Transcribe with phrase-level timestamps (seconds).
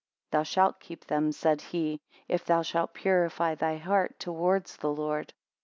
[0.31, 4.89] 36 Thou shalt keep them, said he, if thou shalt purify thy heart towards the
[4.91, 5.31] Lord.